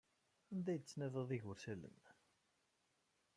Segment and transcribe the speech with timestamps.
[0.51, 1.99] Anda ay d-tettnadiḍ igersalen?